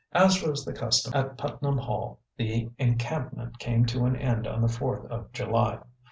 As 0.13 0.41
was 0.41 0.65
the 0.65 0.73
custom 0.73 1.13
at 1.13 1.37
Putnam 1.37 1.77
Hall 1.77 2.21
the 2.35 2.71
encampment 2.79 3.59
came 3.59 3.85
to 3.85 4.05
an 4.07 4.15
end 4.15 4.47
on 4.47 4.63
the 4.63 4.67
Fourth 4.67 5.05
of 5.11 5.31
July. 5.31 5.77